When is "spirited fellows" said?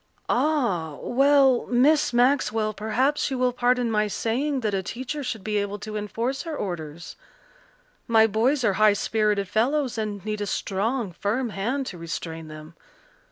8.93-9.99